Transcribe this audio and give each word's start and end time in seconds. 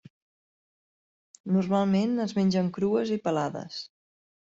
Normalment 1.57 2.23
es 2.23 2.33
mengen 2.39 2.71
crues 2.79 3.13
i 3.17 3.19
pelades. 3.29 3.79